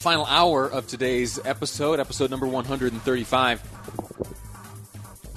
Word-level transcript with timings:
Final 0.00 0.26
hour 0.26 0.66
of 0.70 0.86
today's 0.86 1.38
episode, 1.46 1.98
episode 1.98 2.30
number 2.30 2.46
135. 2.46 3.62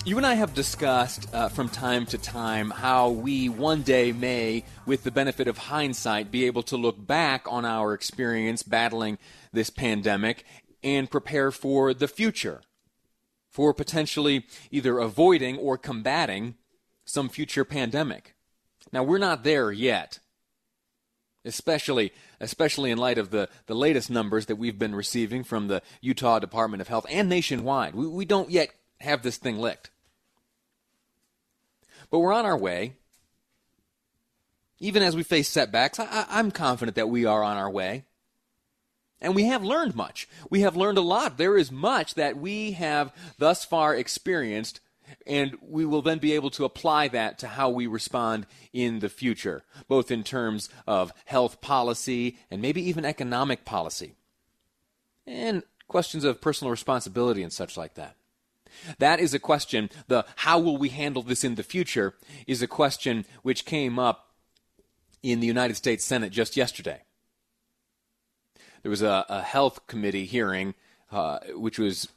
You 0.03 0.17
and 0.17 0.25
I 0.25 0.33
have 0.33 0.53
discussed 0.53 1.33
uh, 1.33 1.47
from 1.49 1.69
time 1.69 2.05
to 2.07 2.17
time 2.17 2.71
how 2.71 3.09
we 3.09 3.47
one 3.47 3.81
day 3.81 4.11
may, 4.11 4.65
with 4.85 5.03
the 5.03 5.11
benefit 5.11 5.47
of 5.47 5.57
hindsight, 5.57 6.31
be 6.31 6.45
able 6.45 6.63
to 6.63 6.75
look 6.75 7.05
back 7.05 7.45
on 7.49 7.63
our 7.63 7.93
experience 7.93 8.61
battling 8.63 9.17
this 9.53 9.69
pandemic 9.69 10.43
and 10.83 11.09
prepare 11.09 11.51
for 11.51 11.93
the 11.93 12.07
future, 12.07 12.61
for 13.49 13.73
potentially 13.73 14.45
either 14.69 14.99
avoiding 14.99 15.57
or 15.57 15.77
combating 15.77 16.55
some 17.05 17.29
future 17.29 17.63
pandemic. 17.63 18.35
Now, 18.91 19.03
we're 19.03 19.17
not 19.17 19.43
there 19.43 19.71
yet 19.71 20.19
especially 21.47 22.11
especially 22.39 22.91
in 22.91 22.97
light 22.97 23.17
of 23.17 23.31
the, 23.31 23.49
the 23.65 23.75
latest 23.75 24.09
numbers 24.09 24.45
that 24.45 24.57
we've 24.57 24.77
been 24.77 24.93
receiving 24.93 25.43
from 25.43 25.67
the 25.67 25.81
Utah 26.01 26.39
Department 26.39 26.81
of 26.81 26.87
Health 26.87 27.05
and 27.09 27.27
nationwide. 27.27 27.95
We, 27.95 28.07
we 28.07 28.25
don't 28.25 28.51
yet 28.51 28.69
have 28.99 29.23
this 29.23 29.37
thing 29.37 29.57
licked. 29.57 29.89
But 32.09 32.19
we're 32.19 32.33
on 32.33 32.45
our 32.45 32.57
way. 32.57 32.93
Even 34.79 35.01
as 35.01 35.15
we 35.15 35.23
face 35.23 35.49
setbacks, 35.49 35.99
I, 35.99 36.25
I'm 36.29 36.51
confident 36.51 36.95
that 36.95 37.09
we 37.09 37.25
are 37.25 37.43
on 37.43 37.57
our 37.57 37.69
way. 37.69 38.05
And 39.19 39.35
we 39.35 39.45
have 39.45 39.63
learned 39.63 39.95
much. 39.95 40.29
We 40.51 40.61
have 40.61 40.77
learned 40.77 40.99
a 40.99 41.01
lot. 41.01 41.37
There 41.37 41.57
is 41.57 41.71
much 41.71 42.13
that 42.13 42.37
we 42.37 42.73
have 42.73 43.11
thus 43.39 43.65
far 43.65 43.95
experienced 43.95 44.79
and 45.25 45.57
we 45.61 45.85
will 45.85 46.01
then 46.01 46.19
be 46.19 46.33
able 46.33 46.49
to 46.51 46.65
apply 46.65 47.07
that 47.09 47.39
to 47.39 47.47
how 47.47 47.69
we 47.69 47.87
respond 47.87 48.45
in 48.73 48.99
the 48.99 49.09
future, 49.09 49.63
both 49.87 50.11
in 50.11 50.23
terms 50.23 50.69
of 50.85 51.13
health 51.25 51.61
policy 51.61 52.37
and 52.49 52.61
maybe 52.61 52.81
even 52.81 53.05
economic 53.05 53.65
policy, 53.65 54.15
and 55.25 55.63
questions 55.87 56.23
of 56.23 56.41
personal 56.41 56.71
responsibility 56.71 57.43
and 57.43 57.53
such 57.53 57.77
like 57.77 57.95
that. 57.95 58.15
That 58.99 59.19
is 59.19 59.33
a 59.33 59.39
question, 59.39 59.89
the 60.07 60.25
how 60.37 60.59
will 60.59 60.77
we 60.77 60.89
handle 60.89 61.23
this 61.23 61.43
in 61.43 61.55
the 61.55 61.63
future 61.63 62.15
is 62.45 62.61
a 62.61 62.67
question 62.67 63.25
which 63.41 63.65
came 63.65 63.97
up 63.97 64.33
in 65.23 65.39
the 65.39 65.47
United 65.47 65.75
States 65.75 66.05
Senate 66.05 66.31
just 66.31 66.57
yesterday. 66.57 67.01
There 68.83 68.89
was 68.89 69.01
a, 69.01 69.25
a 69.29 69.41
health 69.41 69.87
committee 69.87 70.25
hearing, 70.25 70.75
uh, 71.11 71.39
which 71.53 71.79
was 71.79 72.09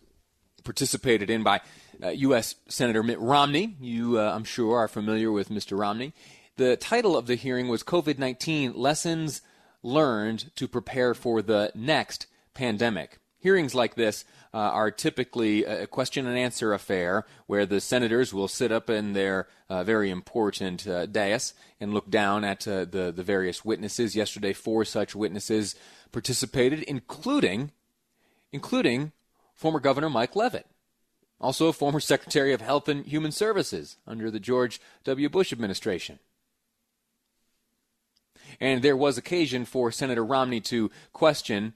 participated 0.65 1.31
in 1.31 1.43
by 1.43 1.61
uh, 2.03 2.09
U.S. 2.09 2.55
Senator 2.69 3.03
Mitt 3.03 3.21
Romney. 3.21 3.77
You, 3.81 4.19
uh, 4.19 4.33
I'm 4.35 4.45
sure, 4.45 4.79
are 4.79 4.89
familiar 4.89 5.31
with 5.31 5.49
Mr. 5.49 5.79
Romney. 5.79 6.13
The 6.57 6.77
title 6.77 7.17
of 7.17 7.27
the 7.27 7.37
hearing 7.37 7.69
was 7.69 7.83
COVID 7.83 8.19
19 8.19 8.75
Lessons 8.75 9.43
Learned 9.83 10.55
to 10.57 10.69
Prepare 10.69 11.15
for 11.15 11.41
the 11.41 11.73
Next 11.75 12.27
Pandemic. 12.55 13.19
Hearings 13.39 13.75
like 13.75 13.95
this 13.95 14.27
uh, 14.53 14.59
are 14.59 14.91
typically 14.91 15.65
a 15.65 15.87
question 15.87 16.27
and 16.27 16.37
answer 16.37 16.75
affair 16.75 17.25
where 17.47 17.65
the 17.65 17.81
senators 17.81 18.35
will 18.35 18.49
sit 18.49 18.71
up 18.71 18.91
in 18.91 19.15
their 19.15 19.49
uh, 19.71 19.83
very 19.85 20.11
important 20.11 20.87
uh, 20.87 21.07
dais 21.07 21.55
and 21.81 21.95
look 21.95 22.11
down 22.11 22.45
at 22.45 22.69
uh, 22.69 22.85
the, 22.85 23.11
the 23.11 23.23
various 23.23 23.65
witnesses. 23.65 24.15
Yesterday, 24.15 24.53
four 24.53 24.85
such 24.85 25.15
witnesses 25.15 25.75
participated, 26.13 26.83
including, 26.83 27.71
including 28.53 29.13
former 29.61 29.79
Governor 29.79 30.09
Mike 30.09 30.35
Leavitt 30.35 30.67
also 31.39 31.71
former 31.71 32.01
Secretary 32.01 32.53
of 32.55 32.63
Health 32.63 32.89
and 32.89 33.05
Human 33.05 33.31
Services 33.31 33.99
under 34.07 34.31
the 34.31 34.41
George 34.41 34.81
W. 35.05 35.29
Bush 35.29 35.53
administration. 35.53 36.19
And 38.59 38.83
there 38.83 38.97
was 38.97 39.19
occasion 39.19 39.67
for 39.67 39.93
Senator 39.93 40.25
Romney 40.25 40.61
to 40.63 40.91
question 41.13 41.75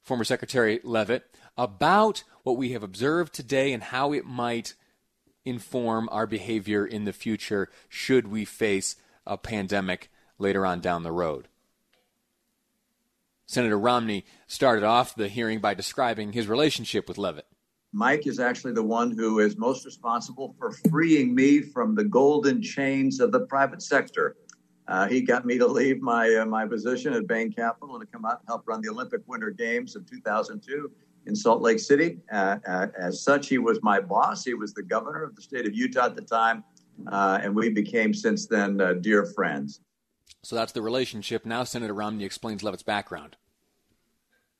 former 0.00 0.24
Secretary 0.24 0.80
Leavitt 0.84 1.24
about 1.56 2.22
what 2.44 2.56
we 2.56 2.72
have 2.72 2.82
observed 2.82 3.34
today 3.34 3.72
and 3.72 3.82
how 3.82 4.12
it 4.12 4.24
might 4.24 4.74
inform 5.44 6.08
our 6.10 6.26
behavior 6.26 6.86
in 6.86 7.04
the 7.04 7.12
future 7.12 7.68
should 7.88 8.28
we 8.28 8.44
face 8.44 8.96
a 9.26 9.36
pandemic 9.36 10.08
later 10.38 10.64
on 10.64 10.80
down 10.80 11.02
the 11.02 11.12
road. 11.12 11.48
Senator 13.46 13.78
Romney 13.78 14.24
started 14.46 14.84
off 14.84 15.14
the 15.14 15.28
hearing 15.28 15.60
by 15.60 15.74
describing 15.74 16.32
his 16.32 16.48
relationship 16.48 17.08
with 17.08 17.18
Leavitt. 17.18 17.46
Mike 17.92 18.26
is 18.26 18.40
actually 18.40 18.72
the 18.72 18.82
one 18.82 19.16
who 19.16 19.38
is 19.38 19.56
most 19.56 19.84
responsible 19.84 20.56
for 20.58 20.72
freeing 20.90 21.34
me 21.34 21.60
from 21.60 21.94
the 21.94 22.04
golden 22.04 22.60
chains 22.60 23.20
of 23.20 23.30
the 23.30 23.40
private 23.46 23.82
sector. 23.82 24.36
Uh, 24.88 25.06
he 25.06 25.20
got 25.20 25.46
me 25.46 25.58
to 25.58 25.66
leave 25.66 26.00
my 26.02 26.34
uh, 26.34 26.44
my 26.44 26.66
position 26.66 27.12
at 27.14 27.26
Bain 27.26 27.52
Capital 27.52 27.94
and 27.94 28.04
to 28.04 28.12
come 28.12 28.24
out 28.24 28.40
and 28.40 28.48
help 28.48 28.66
run 28.66 28.80
the 28.82 28.88
Olympic 28.88 29.22
Winter 29.26 29.50
Games 29.50 29.96
of 29.96 30.04
2002 30.10 30.90
in 31.26 31.36
Salt 31.36 31.62
Lake 31.62 31.78
City. 31.78 32.18
Uh, 32.32 32.58
uh, 32.66 32.88
as 32.98 33.22
such, 33.22 33.48
he 33.48 33.58
was 33.58 33.78
my 33.82 34.00
boss. 34.00 34.44
He 34.44 34.54
was 34.54 34.74
the 34.74 34.82
governor 34.82 35.22
of 35.22 35.36
the 35.36 35.42
state 35.42 35.66
of 35.66 35.74
Utah 35.74 36.06
at 36.06 36.16
the 36.16 36.22
time, 36.22 36.64
uh, 37.06 37.38
and 37.42 37.54
we 37.54 37.70
became 37.70 38.12
since 38.12 38.46
then 38.46 38.80
uh, 38.80 38.94
dear 38.94 39.24
friends. 39.24 39.80
So 40.44 40.56
that's 40.56 40.72
the 40.72 40.82
relationship. 40.82 41.46
Now, 41.46 41.64
Senator 41.64 41.94
Romney 41.94 42.24
explains 42.24 42.62
Leavitt's 42.62 42.82
background. 42.82 43.36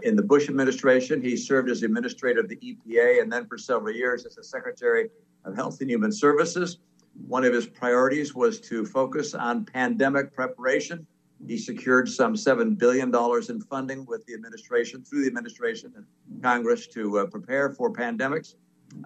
In 0.03 0.17
the 0.17 0.23
Bush 0.23 0.49
administration, 0.49 1.23
he 1.23 1.37
served 1.37 1.71
as 1.71 1.83
administrator 1.83 2.41
of 2.41 2.49
the 2.49 2.57
EPA 2.57 3.23
and 3.23 3.31
then 3.31 3.47
for 3.47 3.59
several 3.59 3.95
years 3.95 4.25
as 4.25 4.35
the 4.35 4.43
Secretary 4.43 5.11
of 5.45 5.55
Health 5.55 5.81
and 5.81 5.91
Human 5.91 6.11
Services. 6.11 6.79
One 7.27 7.45
of 7.45 7.53
his 7.53 7.67
priorities 7.67 8.35
was 8.35 8.61
to 8.63 8.85
focus 8.87 9.35
on 9.35 9.65
pandemic 9.65 10.35
preparation. 10.35 11.07
He 11.47 11.59
secured 11.59 12.09
some 12.09 12.35
$7 12.35 12.79
billion 12.79 13.15
in 13.49 13.61
funding 13.61 14.07
with 14.07 14.25
the 14.27 14.35
administration, 14.35 15.05
through 15.05 15.23
the 15.23 15.29
administration 15.29 15.93
and 15.97 16.43
Congress 16.43 16.87
to 16.89 17.19
uh, 17.19 17.27
prepare 17.27 17.75
for 17.75 17.93
pandemics. 17.93 18.55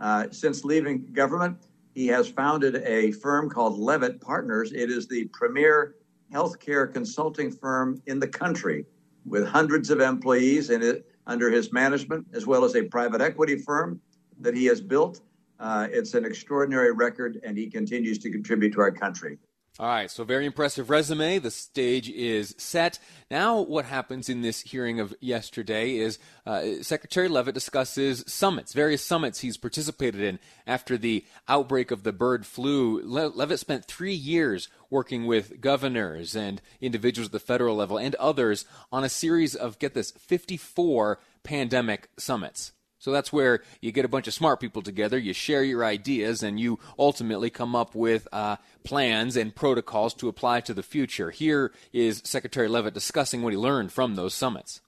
Uh, 0.00 0.26
since 0.30 0.64
leaving 0.64 1.12
government, 1.12 1.58
he 1.94 2.06
has 2.06 2.28
founded 2.28 2.76
a 2.86 3.10
firm 3.12 3.50
called 3.50 3.78
Leavitt 3.78 4.20
Partners. 4.20 4.72
It 4.72 4.90
is 4.90 5.08
the 5.08 5.24
premier 5.32 5.96
healthcare 6.32 6.92
consulting 6.92 7.50
firm 7.50 8.02
in 8.06 8.18
the 8.18 8.28
country 8.28 8.84
with 9.26 9.46
hundreds 9.46 9.90
of 9.90 10.00
employees 10.00 10.70
in 10.70 10.82
it 10.82 11.06
under 11.26 11.50
his 11.50 11.72
management, 11.72 12.26
as 12.32 12.46
well 12.46 12.64
as 12.64 12.74
a 12.74 12.82
private 12.82 13.20
equity 13.20 13.58
firm 13.58 14.00
that 14.40 14.54
he 14.54 14.64
has 14.66 14.80
built. 14.80 15.20
Uh, 15.60 15.88
it's 15.90 16.14
an 16.14 16.24
extraordinary 16.24 16.92
record, 16.92 17.40
and 17.44 17.56
he 17.58 17.68
continues 17.68 18.18
to 18.18 18.30
contribute 18.30 18.72
to 18.72 18.80
our 18.80 18.92
country. 18.92 19.38
All 19.80 19.86
right, 19.86 20.10
so 20.10 20.24
very 20.24 20.44
impressive 20.44 20.90
resume. 20.90 21.38
The 21.38 21.52
stage 21.52 22.10
is 22.10 22.52
set. 22.58 22.98
Now, 23.30 23.60
what 23.60 23.84
happens 23.84 24.28
in 24.28 24.42
this 24.42 24.60
hearing 24.60 24.98
of 24.98 25.14
yesterday 25.20 25.98
is 25.98 26.18
uh, 26.44 26.82
Secretary 26.82 27.28
Leavitt 27.28 27.54
discusses 27.54 28.24
summits, 28.26 28.72
various 28.72 29.04
summits 29.04 29.38
he's 29.38 29.56
participated 29.56 30.20
in 30.20 30.40
after 30.66 30.98
the 30.98 31.24
outbreak 31.46 31.92
of 31.92 32.02
the 32.02 32.12
bird 32.12 32.44
flu. 32.44 33.00
Le- 33.04 33.28
Leavitt 33.28 33.60
spent 33.60 33.84
three 33.84 34.14
years 34.14 34.68
working 34.90 35.26
with 35.26 35.60
governors 35.60 36.34
and 36.34 36.60
individuals 36.80 37.28
at 37.28 37.32
the 37.32 37.38
federal 37.38 37.76
level 37.76 37.98
and 37.98 38.16
others 38.16 38.64
on 38.90 39.04
a 39.04 39.08
series 39.08 39.54
of, 39.54 39.78
get 39.78 39.94
this, 39.94 40.10
54 40.10 41.20
pandemic 41.44 42.08
summits. 42.18 42.72
So 42.98 43.12
that's 43.12 43.32
where 43.32 43.62
you 43.80 43.92
get 43.92 44.04
a 44.04 44.08
bunch 44.08 44.26
of 44.26 44.34
smart 44.34 44.60
people 44.60 44.82
together, 44.82 45.18
you 45.18 45.32
share 45.32 45.62
your 45.62 45.84
ideas, 45.84 46.42
and 46.42 46.58
you 46.58 46.80
ultimately 46.98 47.48
come 47.48 47.76
up 47.76 47.94
with 47.94 48.26
uh, 48.32 48.56
plans 48.82 49.36
and 49.36 49.54
protocols 49.54 50.14
to 50.14 50.28
apply 50.28 50.60
to 50.62 50.74
the 50.74 50.82
future. 50.82 51.30
Here 51.30 51.72
is 51.92 52.20
Secretary 52.24 52.66
Leavitt 52.66 52.94
discussing 52.94 53.42
what 53.42 53.52
he 53.52 53.56
learned 53.56 53.92
from 53.92 54.16
those 54.16 54.34
summits. 54.34 54.80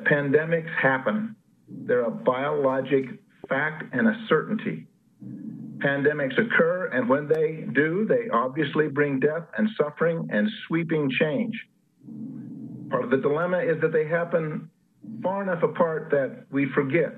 Pandemics 0.00 0.72
happen. 0.80 1.34
They're 1.68 2.04
a 2.04 2.10
biologic 2.10 3.06
fact 3.48 3.92
and 3.92 4.06
a 4.06 4.14
certainty. 4.28 4.86
Pandemics 5.78 6.38
occur, 6.38 6.90
and 6.92 7.08
when 7.08 7.26
they 7.26 7.66
do, 7.74 8.06
they 8.08 8.28
obviously 8.32 8.88
bring 8.88 9.18
death 9.18 9.42
and 9.58 9.68
suffering 9.76 10.28
and 10.30 10.48
sweeping 10.68 11.10
change. 11.18 11.54
Part 12.88 13.04
of 13.04 13.10
the 13.10 13.16
dilemma 13.16 13.58
is 13.58 13.80
that 13.80 13.92
they 13.92 14.06
happen 14.06 14.70
far 15.22 15.42
enough 15.42 15.62
apart 15.64 16.08
that 16.10 16.46
we 16.50 16.66
forget 16.74 17.12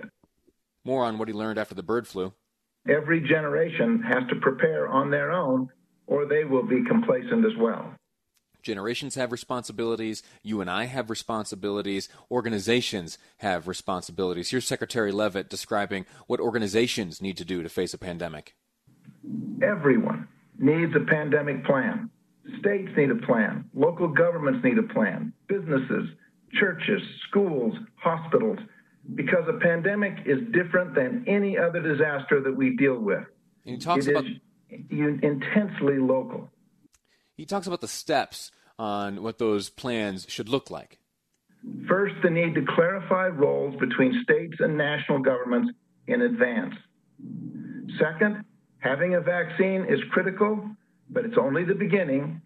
more 0.85 1.05
on 1.05 1.19
what 1.19 1.29
he 1.29 1.35
learned 1.35 1.59
after 1.59 1.75
the 1.75 1.83
bird 1.83 2.07
flu. 2.07 2.33
Every 2.89 3.21
generation 3.21 4.03
has 4.03 4.29
to 4.29 4.37
prepare 4.41 4.89
on 4.89 5.11
their 5.11 5.33
own, 5.33 5.69
or 6.07 6.27
they 6.27 6.45
will 6.45 6.67
be 6.67 6.85
complacent 6.85 7.45
as 7.45 7.57
well. 7.59 7.95
Generations 8.63 9.15
have 9.15 9.31
responsibilities. 9.31 10.23
You 10.43 10.61
and 10.63 10.71
I 10.71 10.85
have 10.85 11.11
responsibilities. 11.11 12.09
Organizations 12.31 13.19
have 13.39 13.69
responsibilities. 13.69 14.51
Here's 14.51 14.67
Secretary 14.67 15.13
Leavitt 15.13 15.51
describing 15.51 16.07
what 16.27 16.41
organizations 16.41 17.21
need 17.21 17.37
to 17.37 17.45
do 17.45 17.63
to 17.63 17.69
face 17.69 17.93
a 17.93 17.99
pandemic. 17.99 18.55
Everyone 19.63 20.29
needs 20.59 20.93
a 20.97 21.05
pandemic 21.11 21.65
plan. 21.65 22.09
States 22.61 22.91
need 22.97 23.11
a 23.11 23.27
plan. 23.27 23.69
Local 23.75 24.09
governments 24.09 24.65
need 24.65 24.79
a 24.79 24.83
plan. 24.95 25.33
Businesses, 25.47 26.09
churches, 26.59 27.03
schools, 27.29 27.75
hospitals, 27.97 28.59
because 29.15 29.45
a 29.49 29.59
pandemic 29.59 30.15
is 30.27 30.39
different 30.53 30.95
than 30.95 31.25
any 31.27 31.59
other 31.59 31.81
disaster 31.81 32.41
that 32.41 32.57
we 32.57 32.77
deal 32.77 32.99
with. 32.99 33.25
And 33.67 33.75
he 33.75 33.79
talks 33.79 34.07
It 34.07 34.11
about 34.13 34.25
is 34.27 35.21
intensely 35.23 35.99
local. 35.99 36.51
he 37.37 37.45
talks 37.45 37.67
about 37.67 37.81
the 37.81 37.89
steps 37.89 38.51
on 38.79 39.23
what 39.23 39.39
those 39.39 39.69
plans 39.71 40.27
should 40.29 40.49
look 40.49 40.71
like. 40.71 40.99
First, 41.89 42.15
the 42.23 42.31
need 42.31 42.55
to 42.55 42.65
clarify 42.75 43.29
roles 43.29 43.75
between 43.81 44.21
states 44.23 44.57
and 44.61 44.77
national 44.77 45.21
governments 45.21 45.73
in 46.07 46.23
advance. 46.23 46.75
Second, 47.99 48.45
having 48.79 49.15
a 49.15 49.21
vaccine 49.21 49.85
is 49.89 50.01
critical, 50.11 50.69
but 51.11 51.25
it's 51.25 51.39
only 51.39 51.65
the 51.65 51.75
beginning. 51.75 52.43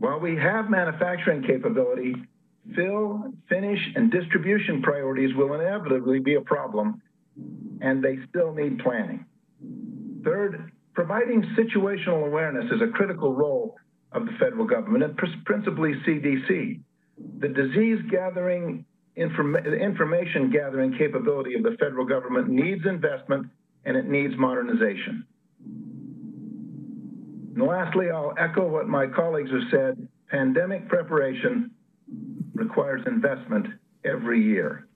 While 0.00 0.18
we 0.20 0.36
have 0.36 0.68
manufacturing 0.68 1.42
capability, 1.44 2.14
fill, 2.74 3.32
finish, 3.48 3.78
and 3.94 4.10
distribution 4.10 4.82
priorities 4.82 5.34
will 5.34 5.54
inevitably 5.54 6.20
be 6.20 6.34
a 6.34 6.40
problem, 6.40 7.00
and 7.80 8.02
they 8.02 8.18
still 8.28 8.52
need 8.52 8.78
planning. 8.80 9.24
Third, 10.24 10.72
providing 10.94 11.42
situational 11.56 12.26
awareness 12.26 12.70
is 12.72 12.80
a 12.82 12.92
critical 12.92 13.34
role 13.34 13.76
of 14.12 14.26
the 14.26 14.32
federal 14.40 14.66
government 14.66 15.04
and 15.04 15.16
principally 15.44 15.94
CDC. 16.06 16.80
The 17.40 17.48
disease 17.48 17.98
gathering, 18.10 18.84
inform- 19.16 19.56
information 19.56 20.50
gathering 20.50 20.96
capability 20.96 21.54
of 21.54 21.62
the 21.62 21.76
federal 21.78 22.06
government 22.06 22.48
needs 22.48 22.84
investment 22.86 23.46
and 23.84 23.96
it 23.96 24.06
needs 24.06 24.34
modernization. 24.36 25.24
And 27.58 27.66
lastly, 27.66 28.10
I'll 28.10 28.34
echo 28.38 28.68
what 28.68 28.88
my 28.88 29.06
colleagues 29.06 29.50
have 29.50 29.70
said 29.70 30.08
pandemic 30.30 30.88
preparation 30.88 31.70
requires 32.58 33.02
investment 33.06 33.66
every 34.04 34.42
year. 34.42 34.86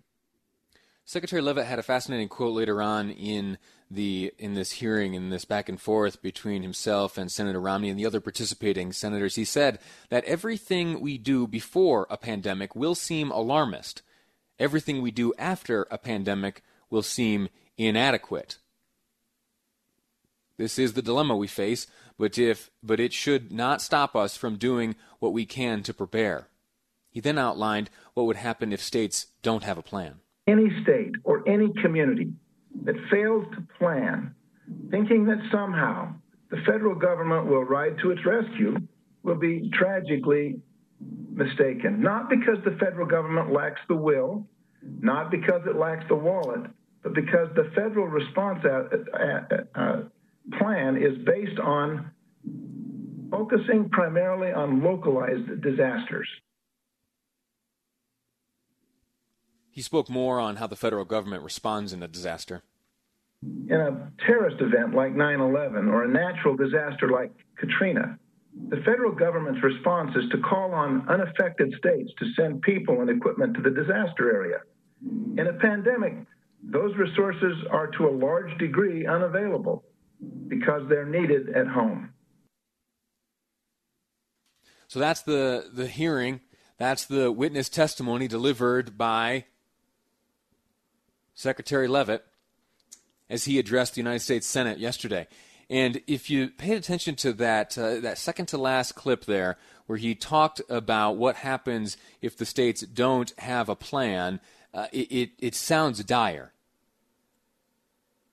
Secretary 1.05 1.43
Leavitt 1.43 1.67
had 1.67 1.79
a 1.79 1.83
fascinating 1.83 2.29
quote 2.29 2.55
later 2.55 2.81
on 2.81 3.11
in 3.11 3.59
the 3.91 4.33
in 4.39 4.55
this 4.55 4.73
hearing, 4.73 5.15
in 5.15 5.31
this 5.31 5.45
back 5.45 5.69
and 5.69 5.81
forth 5.81 6.23
between 6.23 6.63
himself 6.63 7.19
and 7.19 7.31
Senator 7.31 7.61
Romney 7.61 7.91
and 7.91 7.99
the 7.99 8.07
other 8.07 8.21
participating 8.21 8.93
senators. 8.93 9.35
He 9.35 9.45
said 9.45 9.79
that 10.09 10.25
everything 10.25 11.01
we 11.01 11.19
do 11.19 11.47
before 11.47 12.07
a 12.09 12.17
pandemic 12.17 12.75
will 12.75 12.95
seem 12.95 13.31
alarmist. 13.31 14.03
Everything 14.59 15.03
we 15.03 15.11
do 15.11 15.35
after 15.39 15.87
a 15.91 15.99
pandemic 15.99 16.63
will 16.89 17.03
seem 17.03 17.49
inadequate. 17.77 18.59
This 20.57 20.79
is 20.79 20.93
the 20.93 21.03
dilemma 21.03 21.37
we 21.37 21.49
face, 21.49 21.87
but 22.17 22.39
if 22.39 22.71
but 22.83 23.01
it 23.01 23.13
should 23.13 23.51
not 23.51 23.83
stop 23.83 24.15
us 24.15 24.37
from 24.37 24.57
doing 24.57 24.95
what 25.19 25.33
we 25.33 25.45
can 25.45 25.83
to 25.83 25.93
prepare. 25.93 26.47
He 27.13 27.21
then 27.21 27.39
outlined 27.39 27.91
what 28.15 28.25
would 28.27 28.37
happen 28.37 28.73
if 28.73 28.83
states 28.83 29.27
don't 29.43 29.63
have 29.63 29.79
a 29.79 29.83
plan. 29.83 30.15
Any 30.47 30.71
state 30.83 31.13
or 31.25 31.47
any 31.47 31.71
community 31.83 32.33
that 32.85 32.97
fails 33.11 33.45
to 33.55 33.63
plan, 33.79 34.35
thinking 34.91 35.27
that 35.27 35.39
somehow 35.53 36.15
the 36.51 36.57
federal 36.67 36.95
government 36.95 37.47
will 37.47 37.65
ride 37.65 37.99
to 38.03 38.11
its 38.11 38.25
rescue, 38.25 38.77
will 39.23 39.37
be 39.37 39.71
tragically 39.75 40.59
mistaken. 41.31 42.01
Not 42.01 42.31
because 42.31 42.59
the 42.65 42.77
federal 42.81 43.07
government 43.07 43.53
lacks 43.53 43.81
the 43.89 43.97
will, 43.97 44.47
not 45.01 45.31
because 45.31 45.63
it 45.67 45.77
lacks 45.77 46.05
the 46.09 46.17
wallet, 46.17 46.63
but 47.03 47.15
because 47.15 47.49
the 47.55 47.71
federal 47.75 48.07
response 48.07 48.65
uh, 48.65 48.85
uh, 49.17 49.57
uh, 49.75 50.03
plan 50.59 50.97
is 50.97 51.19
based 51.27 51.61
on 51.61 52.11
focusing 53.31 53.89
primarily 53.91 54.53
on 54.53 54.83
localized 54.83 55.61
disasters. 55.63 56.29
He 59.73 59.81
spoke 59.81 60.11
more 60.11 60.39
on 60.39 60.57
how 60.57 60.67
the 60.67 60.77
federal 60.77 61.07
government 61.07 61.43
responds 61.43 61.95
in 61.95 62.03
a 62.03 62.09
disaster. 62.09 62.63
In 63.43 63.81
a 63.81 64.13
terrorist 64.25 64.61
event 64.61 64.95
like 64.95 65.15
9 65.15 65.41
11 65.41 65.89
or 65.89 66.05
a 66.05 66.09
natural 66.09 66.55
disaster 66.55 67.09
like 67.09 67.33
Katrina, 67.57 68.19
the 68.69 68.77
federal 68.85 69.13
government's 69.13 69.63
response 69.65 70.15
is 70.15 70.29
to 70.31 70.39
call 70.39 70.73
on 70.75 71.09
unaffected 71.09 71.73
states 71.79 72.11
to 72.19 72.27
send 72.37 72.61
people 72.61 73.01
and 73.01 73.09
equipment 73.09 73.55
to 73.57 73.63
the 73.63 73.71
disaster 73.71 74.31
area. 74.31 74.59
In 75.39 75.47
a 75.49 75.55
pandemic, 75.55 76.19
those 76.63 76.95
resources 76.97 77.65
are 77.71 77.89
to 77.99 78.09
a 78.09 78.13
large 78.13 78.57
degree 78.59 79.07
unavailable 79.07 79.85
because 80.49 80.83
they're 80.91 81.07
needed 81.07 81.49
at 81.57 81.67
home. 81.67 82.13
So 84.87 85.01
that's 85.01 85.23
the, 85.23 85.71
the 85.73 85.87
hearing. 85.87 86.41
That's 86.77 87.07
the 87.07 87.33
witness 87.33 87.71
testimony 87.71 88.29
delivered 88.29 88.99
by 88.99 89.47
Secretary 91.43 91.89
Leavitt, 91.89 92.25
as 93.29 93.45
he 93.45 93.59
addressed 93.59 93.95
the 93.95 94.01
United 94.01 94.21
States 94.21 94.47
Senate 94.47 94.79
yesterday. 94.79 95.27
And 95.69 96.01
if 96.07 96.29
you 96.31 96.49
paid 96.49 96.77
attention 96.77 97.15
to 97.17 97.33
that 97.35 97.77
uh, 97.79 98.01
that 98.01 98.19
second 98.19 98.47
to 98.47 98.59
last 98.59 98.95
clip 98.95 99.25
there, 99.25 99.57
where 99.87 99.99
he 99.99 100.15
talked 100.15 100.61
about 100.69 101.17
what 101.17 101.37
happens 101.37 101.97
if 102.21 102.37
the 102.37 102.45
states 102.45 102.83
don't 102.83 103.33
have 103.39 103.69
a 103.69 103.77
plan, 103.77 104.41
uh, 104.75 104.87
it, 104.93 105.11
it, 105.11 105.31
it 105.39 105.55
sounds 105.55 106.05
dire. 106.05 106.53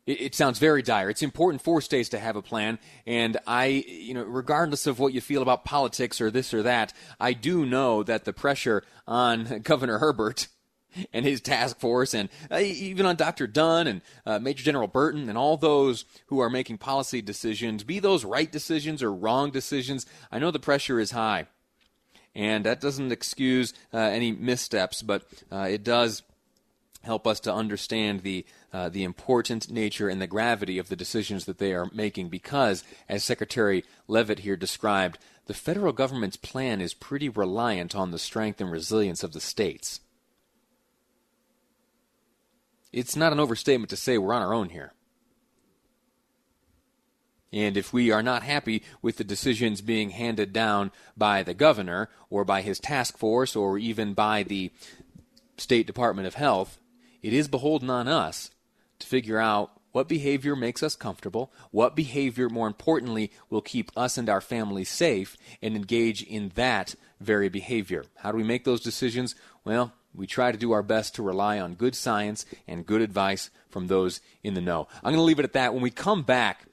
It, 0.06 0.22
it 0.22 0.36
sounds 0.36 0.60
very 0.60 0.82
dire. 0.82 1.10
It's 1.10 1.24
important 1.24 1.62
for 1.62 1.82
states 1.82 2.10
to 2.10 2.20
have 2.20 2.36
a 2.36 2.42
plan, 2.42 2.78
and 3.08 3.38
I, 3.48 3.86
you 3.88 4.14
know, 4.14 4.24
regardless 4.24 4.86
of 4.86 5.00
what 5.00 5.14
you 5.14 5.22
feel 5.22 5.42
about 5.42 5.66
politics 5.66 6.20
or 6.20 6.30
this 6.30 6.54
or 6.54 6.64
that, 6.64 6.94
I 7.20 7.34
do 7.34 7.66
know 7.66 8.04
that 8.04 8.26
the 8.26 8.34
pressure 8.34 8.84
on 9.08 9.60
Governor 9.64 10.00
Herbert 10.00 10.50
and 11.14 11.26
his 11.26 11.42
task 11.42 11.80
force, 11.80 12.14
and 12.14 12.30
uh, 12.52 12.60
even 12.60 13.06
on 13.06 13.16
Dr. 13.16 13.48
Dunn 13.48 13.88
and 13.88 14.02
uh, 14.26 14.40
Major 14.40 14.64
General 14.64 14.88
Burton 14.88 15.30
and 15.30 15.38
all 15.38 15.58
those 15.58 16.06
who 16.28 16.40
are 16.40 16.50
making 16.50 16.78
policy 16.78 17.22
decisions, 17.22 17.84
be 17.84 18.00
those 18.00 18.26
right 18.26 18.52
decisions 18.52 19.04
or 19.04 19.14
wrong 19.14 19.52
decisions, 19.52 20.06
I 20.32 20.40
know 20.40 20.52
the 20.52 20.60
pressure 20.60 21.00
is 21.00 21.12
high. 21.12 21.48
And 22.36 22.66
that 22.66 22.80
doesn't 22.80 23.12
excuse 23.12 23.74
uh, 23.94 23.98
any 23.98 24.32
missteps, 24.32 25.02
but 25.02 25.24
uh, 25.52 25.68
it 25.70 25.84
does 25.84 26.24
help 27.04 27.26
us 27.26 27.40
to 27.40 27.54
understand 27.54 28.22
the 28.22 28.46
uh, 28.72 28.90
the 28.90 29.04
important 29.04 29.72
nature 29.72 30.10
and 30.10 30.22
the 30.22 30.28
gravity 30.28 30.78
of 30.78 30.90
the 30.90 30.96
decisions 30.96 31.46
that 31.46 31.58
they 31.58 31.74
are 31.74 31.90
making 31.94 32.30
because 32.30 32.84
as 33.08 33.24
secretary 33.24 33.84
Leavitt 34.08 34.40
here 34.40 34.58
described 34.58 35.18
the 35.46 35.54
federal 35.54 35.94
government's 35.94 36.38
plan 36.38 36.82
is 36.82 36.94
pretty 36.94 37.30
reliant 37.30 37.96
on 37.96 38.12
the 38.12 38.20
strength 38.20 38.60
and 38.62 38.70
resilience 38.70 39.24
of 39.24 39.32
the 39.32 39.40
states 39.40 40.02
it's 42.92 43.16
not 43.16 43.32
an 43.32 43.40
overstatement 43.40 43.90
to 43.90 43.98
say 43.98 44.18
we're 44.18 44.34
on 44.34 44.42
our 44.42 44.54
own 44.54 44.70
here. 44.70 44.94
And 47.52 47.78
if 47.78 47.92
we 47.92 48.12
are 48.12 48.22
not 48.22 48.44
happy 48.44 48.84
with 49.02 49.18
the 49.18 49.24
decisions 49.24 49.82
being 49.82 50.12
handed 50.12 50.54
down 50.54 50.92
by 51.18 51.42
the 51.42 51.56
governor 51.56 52.10
or 52.30 52.46
by 52.46 52.62
his 52.62 52.80
task 52.80 53.18
force 53.18 53.56
or 53.56 53.78
even 53.78 54.14
by 54.14 54.44
the 54.44 54.72
State 55.58 55.88
Department 55.88 56.28
of 56.28 56.36
Health, 56.36 56.80
it 57.22 57.34
is 57.34 57.48
beholden 57.48 57.90
on 57.90 58.08
us 58.08 58.52
to 59.00 59.08
figure 59.08 59.40
out 59.40 59.72
what 59.92 60.08
behavior 60.08 60.56
makes 60.56 60.84
us 60.84 60.96
comfortable, 60.96 61.52
what 61.72 61.96
behavior, 61.96 62.48
more 62.50 62.68
importantly, 62.68 63.32
will 63.50 63.62
keep 63.62 63.92
us 63.98 64.18
and 64.18 64.30
our 64.30 64.42
families 64.42 64.90
safe, 64.90 65.36
and 65.62 65.76
engage 65.76 66.22
in 66.22 66.52
that 66.54 66.94
very 67.20 67.50
behavior. 67.50 68.06
How 68.18 68.32
do 68.32 68.38
we 68.38 68.44
make 68.44 68.64
those 68.64 68.82
decisions? 68.82 69.34
Well, 69.66 69.94
we 70.14 70.28
try 70.28 70.52
to 70.52 70.58
do 70.58 70.72
our 70.72 70.84
best 70.84 71.16
to 71.16 71.24
rely 71.24 71.60
on 71.60 71.76
good 71.76 71.96
science 71.96 72.46
and 72.68 72.86
good 72.86 73.02
advice 73.02 73.50
from 73.70 73.88
those 73.88 74.22
in 74.44 74.54
the 74.54 74.62
know. 74.62 74.88
I'm 74.96 75.12
going 75.12 75.16
to 75.16 75.22
leave 75.22 75.40
it 75.40 75.46
at 75.46 75.54
that. 75.54 75.74
When 75.74 75.84
we 75.84 75.92
come 75.92 76.24
back, 76.24 76.66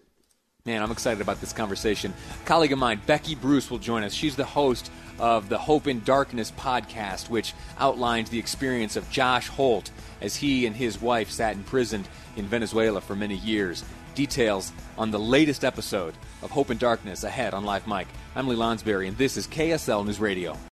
man, 0.64 0.83
I'm 0.83 0.90
excited 0.90 1.21
about 1.21 1.40
this 1.40 1.52
conversation. 1.52 2.12
A 2.43 2.47
colleague 2.47 2.73
of 2.73 2.78
mine, 2.78 3.00
Becky 3.07 3.35
Bruce, 3.35 3.71
will 3.71 3.78
join 3.78 4.02
us. 4.02 4.12
She's 4.12 4.37
the 4.37 4.45
host 4.45 4.90
of 5.19 5.49
the 5.49 5.59
Hope 5.59 5.87
in 5.87 6.02
Darkness 6.02 6.50
podcast, 6.50 7.31
which 7.31 7.55
outlines 7.78 8.31
the 8.31 8.38
experience 8.38 8.97
of 8.97 9.11
Josh 9.11 9.49
Holt 9.49 9.90
as 10.21 10.37
he 10.37 10.66
and 10.66 10.75
his 10.75 11.00
wife 11.00 11.31
sat 11.31 11.55
imprisoned 11.55 12.09
in 12.37 12.47
Venezuela 12.47 13.00
for 13.00 13.14
many 13.14 13.37
years. 13.37 13.85
Details 14.14 14.73
on 14.97 15.11
the 15.11 15.19
latest 15.19 15.64
episode 15.64 16.14
of 16.43 16.50
Hope 16.50 16.71
in 16.71 16.78
Darkness 16.78 17.23
ahead 17.23 17.55
on 17.55 17.64
Live 17.64 17.87
Mic. 17.87 18.09
I'm 18.35 18.49
Lee 18.49 18.57
Lonsberry, 18.57 19.09
and 19.09 19.16
this 19.16 19.37
is 19.37 19.47
KSL 19.47 20.05
News 20.05 20.21
Radio. 20.21 20.57